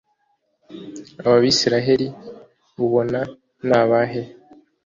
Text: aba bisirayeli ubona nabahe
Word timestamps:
aba 1.23 1.37
bisirayeli 1.43 2.07
ubona 2.83 3.19
nabahe 3.67 4.21